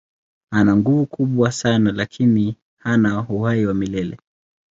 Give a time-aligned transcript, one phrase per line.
[0.51, 4.17] Ana nguvu kubwa sana lakini hana uhai wa milele.